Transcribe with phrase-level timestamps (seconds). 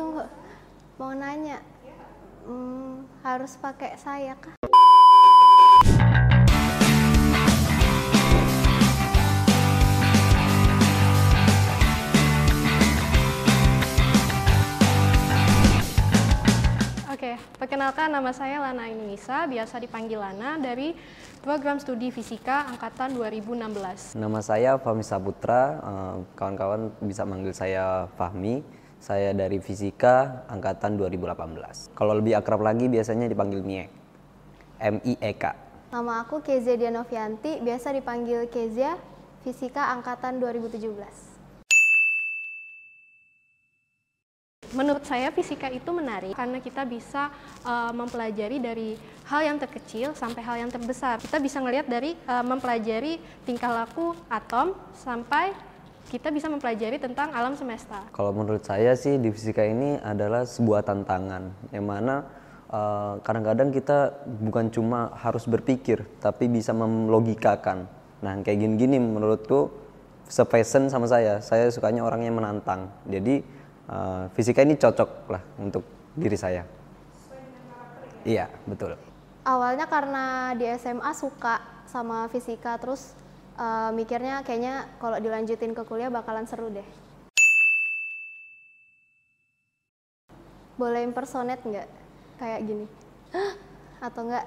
[0.00, 0.24] tunggu
[0.96, 1.60] mau nanya
[2.48, 4.56] hmm, harus pakai saya kah
[17.12, 20.96] Oke, perkenalkan nama saya Lana Indonesia, biasa dipanggil Lana dari
[21.44, 24.16] program studi Fisika Angkatan 2016.
[24.16, 28.79] Nama saya Fahmi Saputra, eh, kawan-kawan bisa manggil saya Fahmi.
[29.00, 31.96] Saya dari Fisika Angkatan 2018.
[31.96, 33.88] Kalau lebih akrab lagi biasanya dipanggil Miek.
[34.76, 35.44] M-I-E-K.
[35.88, 38.96] nama aku Kezia Dianovianti biasa dipanggil Kezia
[39.44, 40.86] Fisika Angkatan 2017
[44.70, 47.34] Menurut saya fisika itu menarik karena kita bisa
[47.66, 48.94] uh, mempelajari dari
[49.26, 51.18] hal yang terkecil sampai hal yang terbesar.
[51.18, 55.50] Kita bisa melihat dari uh, mempelajari tingkah laku atom sampai
[56.08, 58.00] kita bisa mempelajari tentang alam semesta.
[58.16, 62.24] Kalau menurut saya sih di fisika ini adalah sebuah tantangan yang mana
[62.72, 67.84] uh, kadang-kadang kita bukan cuma harus berpikir tapi bisa melogikakan.
[68.24, 69.70] Nah kayak gini-gini menurutku
[70.30, 71.44] sepassion sama saya.
[71.44, 72.88] Saya sukanya orang yang menantang.
[73.04, 73.44] Jadi
[73.90, 75.84] uh, fisika ini cocok lah untuk
[76.16, 76.64] diri saya.
[78.24, 78.94] Iya betul.
[79.40, 83.16] awalnya karena di SMA suka sama fisika terus
[83.60, 86.86] eh, mikirnya kayaknya kalau dilanjutin ke kuliah bakalan seru deh.
[90.80, 91.88] Boleh impersonate nggak?
[92.40, 92.86] Kayak gini.
[93.36, 93.70] Hah?
[94.00, 94.44] atau enggak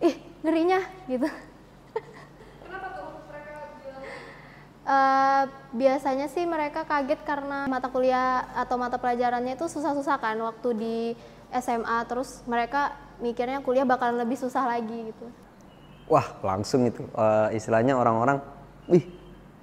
[0.00, 1.28] ih ngerinya gitu.
[4.84, 10.68] Eh, biasanya sih mereka kaget karena mata kuliah atau mata pelajarannya itu susah-susah kan waktu
[10.76, 10.96] di
[11.56, 15.32] SMA terus mereka mikirnya kuliah bakalan lebih susah lagi gitu.
[16.04, 17.00] Wah langsung itu.
[17.16, 18.44] Uh, istilahnya orang-orang,
[18.88, 19.04] wih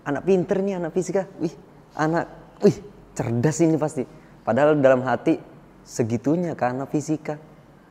[0.06, 1.54] anak pinter nih anak fisika, wih
[1.98, 2.26] anak,
[2.62, 2.78] wih
[3.14, 4.04] cerdas ini pasti.
[4.42, 5.38] Padahal dalam hati
[5.86, 7.38] segitunya karena fisika,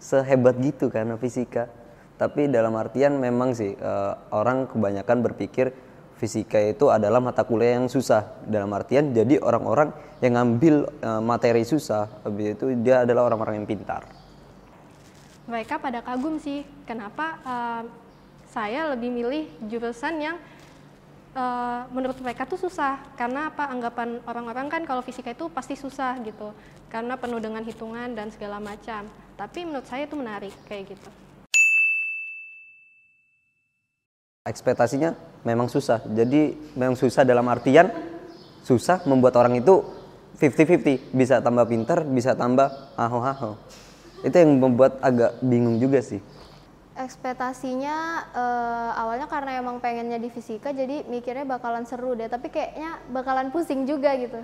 [0.03, 1.71] sehebat gitu karena fisika.
[2.21, 5.73] Tapi dalam artian memang sih uh, orang kebanyakan berpikir
[6.21, 8.45] fisika itu adalah mata kuliah yang susah.
[8.45, 9.89] Dalam artian jadi orang-orang
[10.21, 12.21] yang ngambil uh, materi susah.
[12.27, 14.05] Habis itu dia adalah orang-orang yang pintar.
[15.49, 17.83] Mereka pada kagum sih, kenapa uh,
[18.53, 20.37] saya lebih milih jurusan yang
[21.35, 22.99] uh, menurut mereka tuh susah.
[23.19, 23.69] Karena apa?
[23.71, 26.55] Anggapan orang-orang kan kalau fisika itu pasti susah gitu,
[26.89, 29.07] karena penuh dengan hitungan dan segala macam.
[29.35, 31.11] Tapi menurut saya itu menarik kayak gitu.
[34.51, 35.15] ekspektasinya
[35.45, 37.93] memang susah jadi memang susah dalam artian
[38.65, 39.85] susah membuat orang itu
[40.41, 43.61] 50-50 bisa tambah pintar bisa tambah aho-aho
[44.25, 46.25] itu yang membuat agak bingung juga sih
[47.01, 47.97] Ekspektasinya
[48.37, 53.49] eh, awalnya karena emang pengennya di fisika jadi mikirnya bakalan seru deh tapi kayaknya bakalan
[53.49, 54.37] pusing juga gitu.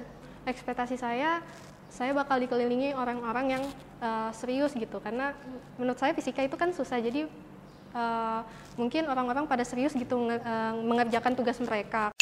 [0.48, 1.44] Ekspektasi saya,
[1.92, 3.62] saya bakal dikelilingi orang-orang yang
[3.98, 5.34] uh, serius gitu, karena
[5.74, 7.26] menurut saya fisika itu kan susah, jadi
[7.90, 8.46] uh,
[8.78, 12.14] mungkin orang-orang pada serius gitu nge- uh, mengerjakan tugas mereka.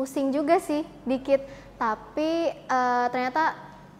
[0.00, 1.44] Pusing juga sih dikit
[1.76, 3.52] tapi eh, ternyata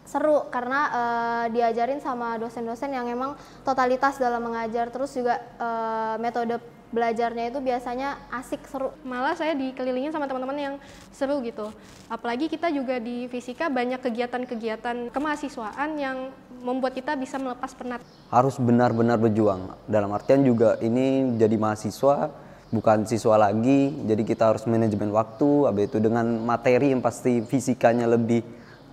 [0.06, 3.34] seru karena eh, diajarin sama dosen-dosen yang emang
[3.66, 8.94] totalitas dalam mengajar terus juga eh, metode belajarnya itu biasanya asik seru.
[9.02, 10.74] Malah saya dikelilingin sama teman-teman yang
[11.10, 11.74] seru gitu.
[12.06, 16.30] Apalagi kita juga di fisika banyak kegiatan-kegiatan kemahasiswaan yang
[16.62, 18.00] membuat kita bisa melepas penat.
[18.26, 22.32] harus benar-benar berjuang dalam artian juga ini jadi mahasiswa
[22.74, 28.10] bukan siswa lagi jadi kita harus manajemen waktu habis itu dengan materi yang pasti fisikanya
[28.10, 28.42] lebih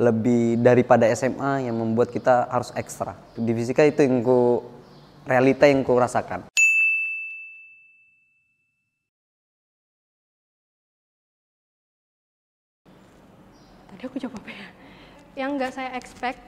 [0.01, 4.65] lebih daripada SMA yang membuat kita harus ekstra di fisika itu yang ku
[5.29, 6.49] realita yang ku rasakan
[13.93, 14.67] Tadi aku jawab apa ya?
[15.45, 16.41] Yang nggak saya expect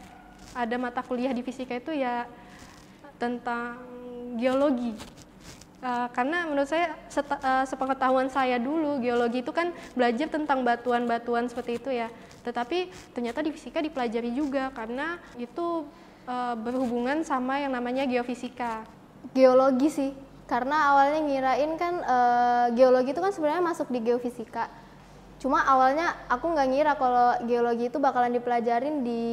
[0.57, 2.25] ada mata kuliah di fisika itu ya
[3.21, 3.77] tentang
[4.35, 4.97] geologi.
[5.85, 11.45] Uh, karena menurut saya seta- uh, sepengetahuan saya dulu geologi itu kan belajar tentang batuan-batuan
[11.45, 12.09] seperti itu ya.
[12.45, 15.89] Tetapi ternyata di fisika dipelajari juga karena itu
[16.29, 18.85] uh, berhubungan sama yang namanya geofisika.
[19.33, 20.11] Geologi sih
[20.45, 24.69] karena awalnya ngirain kan eh, geologi itu kan sebenarnya masuk di geofisika.
[25.41, 29.23] Cuma awalnya aku nggak ngira kalau geologi itu bakalan dipelajarin di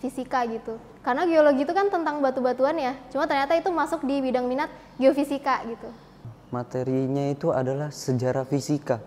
[0.00, 0.80] fisika gitu.
[1.04, 2.96] Karena geologi itu kan tentang batu-batuan ya.
[3.12, 5.92] Cuma ternyata itu masuk di bidang minat geofisika gitu.
[6.52, 9.00] materinya itu adalah sejarah fisika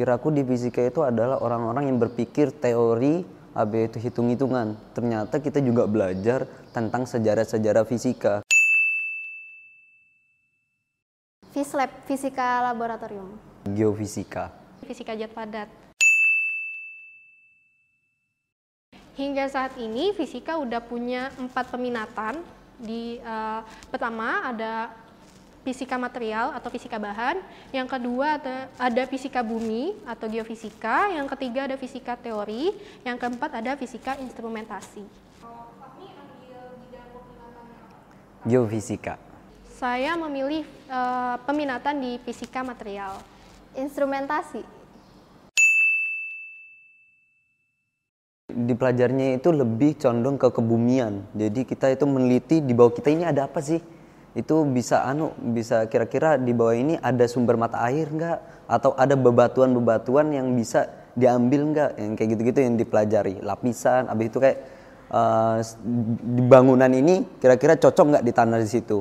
[0.00, 3.20] kiraku di fisika itu adalah orang-orang yang berpikir teori
[3.52, 8.40] habis itu hitung-hitungan ternyata kita juga belajar tentang sejarah-sejarah fisika
[11.52, 13.36] Fislab, fisika laboratorium.
[13.68, 14.48] geofisika
[14.88, 15.68] Fisika zat padat.
[19.20, 22.40] hingga saat ini fisika udah punya empat peminatan.
[22.80, 23.60] Di uh,
[23.92, 24.88] pertama ada
[25.70, 27.38] fisika material atau fisika bahan,
[27.70, 32.74] yang kedua ada, ada fisika bumi atau geofisika, yang ketiga ada fisika teori,
[33.06, 35.06] yang keempat ada fisika instrumentasi.
[38.42, 39.14] Geofisika.
[39.78, 43.22] Saya memilih uh, peminatan di fisika material.
[43.78, 44.66] Instrumentasi.
[48.50, 51.22] Di pelajarnya itu lebih condong ke kebumian.
[51.36, 53.99] Jadi kita itu meneliti di bawah kita ini ada apa sih?
[54.30, 58.38] Itu bisa anu, bisa kira-kira di bawah ini ada sumber mata air enggak?
[58.70, 60.86] Atau ada bebatuan-bebatuan yang bisa
[61.18, 61.90] diambil enggak?
[61.98, 63.34] Yang kayak gitu-gitu yang dipelajari.
[63.42, 64.58] Lapisan, habis itu kayak
[65.10, 65.58] uh,
[66.22, 68.98] di bangunan ini kira-kira cocok nggak di tanah di situ?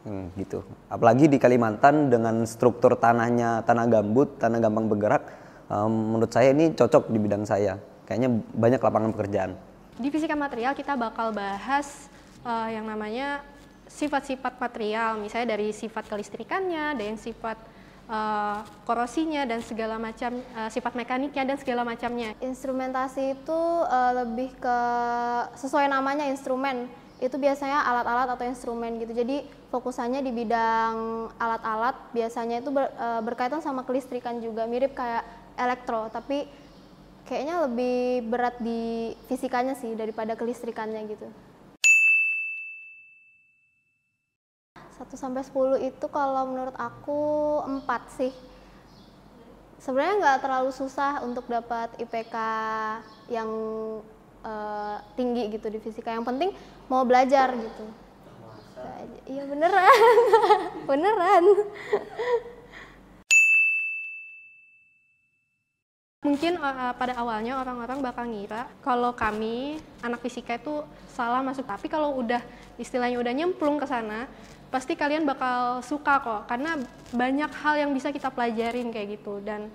[0.00, 0.64] Hmm, gitu.
[0.88, 5.22] Apalagi di Kalimantan dengan struktur tanahnya tanah gambut, tanah gampang bergerak,
[5.68, 7.76] um, menurut saya ini cocok di bidang saya
[8.10, 9.52] kayaknya banyak lapangan pekerjaan.
[10.00, 12.10] Di fisika material kita bakal bahas
[12.42, 13.44] uh, yang namanya
[13.90, 17.58] sifat-sifat material, misalnya dari sifat kelistrikannya, yang sifat
[18.06, 22.38] uh, korosinya dan segala macam uh, sifat mekaniknya dan segala macamnya.
[22.38, 23.60] Instrumentasi itu
[23.90, 24.78] uh, lebih ke
[25.58, 26.86] sesuai namanya instrumen.
[27.20, 29.12] Itu biasanya alat-alat atau instrumen gitu.
[29.12, 35.26] Jadi fokusannya di bidang alat-alat, biasanya itu ber, uh, berkaitan sama kelistrikan juga, mirip kayak
[35.58, 36.46] elektro, tapi
[37.28, 41.28] kayaknya lebih berat di fisikanya sih daripada kelistrikannya gitu.
[45.00, 47.20] 1 sampai 10 itu kalau menurut aku
[47.64, 48.32] 4 sih.
[49.80, 52.36] Sebenarnya nggak terlalu susah untuk dapat IPK
[53.32, 53.48] yang
[54.44, 56.12] uh, tinggi gitu di fisika.
[56.12, 56.50] Yang penting
[56.92, 57.88] mau belajar gitu.
[59.24, 60.16] Iya beneran,
[60.88, 61.44] beneran.
[66.20, 71.88] Mungkin uh, pada awalnya orang-orang bakal ngira kalau kami anak fisika itu salah masuk, tapi
[71.88, 72.44] kalau udah
[72.76, 74.28] istilahnya udah nyemplung ke sana,
[74.70, 76.78] pasti kalian bakal suka kok karena
[77.10, 79.66] banyak hal yang bisa kita pelajarin kayak gitu dan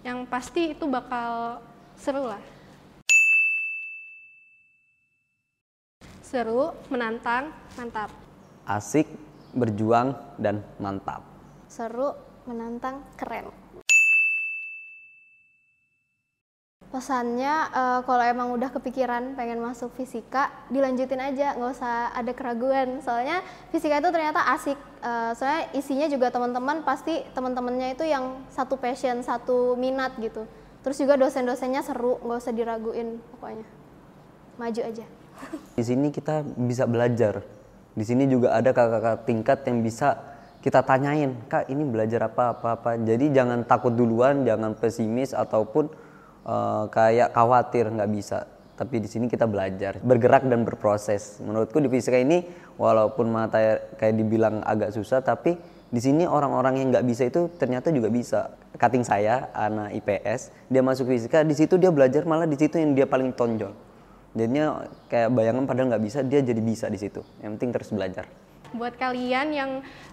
[0.00, 1.60] yang pasti itu bakal
[2.00, 2.40] seru lah.
[6.24, 8.08] Seru, menantang, mantap.
[8.64, 9.04] Asik,
[9.52, 11.20] berjuang, dan mantap.
[11.68, 12.16] Seru,
[12.48, 13.61] menantang, keren.
[17.02, 23.02] Pesannya uh, kalau emang udah kepikiran pengen masuk fisika dilanjutin aja nggak usah ada keraguan.
[23.02, 23.42] Soalnya
[23.74, 24.78] fisika itu ternyata asik.
[25.02, 30.46] Uh, soalnya isinya juga teman-teman pasti teman-temannya itu yang satu passion satu minat gitu.
[30.86, 33.66] Terus juga dosen-dosennya seru nggak usah diraguin pokoknya.
[34.62, 35.06] Maju aja.
[35.78, 37.42] Di sini kita bisa belajar.
[37.98, 40.22] Di sini juga ada kakak-kakak tingkat yang bisa
[40.62, 42.90] kita tanyain kak ini belajar apa apa apa?
[42.94, 45.90] Jadi jangan takut duluan jangan pesimis ataupun
[46.46, 48.46] uh, kayak khawatir nggak bisa.
[48.72, 51.38] Tapi di sini kita belajar bergerak dan berproses.
[51.44, 52.42] Menurutku di fisika ini
[52.80, 55.54] walaupun mata kayak dibilang agak susah tapi
[55.92, 58.40] di sini orang-orang yang nggak bisa itu ternyata juga bisa.
[58.74, 62.96] Cutting saya anak IPS dia masuk fisika di situ dia belajar malah di situ yang
[62.96, 63.70] dia paling tonjol.
[64.32, 67.20] Jadinya kayak bayangan padahal nggak bisa dia jadi bisa di situ.
[67.44, 68.26] Yang penting terus belajar
[68.74, 69.70] buat kalian yang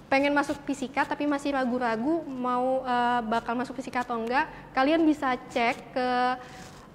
[0.09, 5.37] pengen masuk fisika tapi masih ragu-ragu mau uh, bakal masuk fisika atau enggak, kalian bisa
[5.49, 6.09] cek ke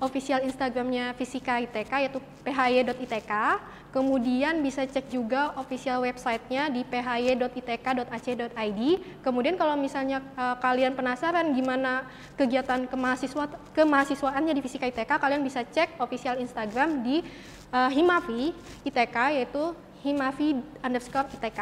[0.02, 3.32] official Instagramnya Fisika ITK yaitu phy.itk.
[3.94, 7.30] Kemudian bisa cek juga official websitenya di phy.itk.ac.id.
[9.22, 12.02] Kemudian kalau misalnya uh, kalian penasaran gimana
[12.34, 17.22] kegiatan kemahasiswa kemahasiswaannya di Fisika ITK, kalian bisa cek official Instagram di
[17.70, 18.50] uh, Himavi
[18.82, 21.60] ITK yaitu himavi underscore ITK.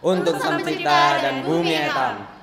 [0.00, 2.39] Untuk Sang dan Bumi Etam.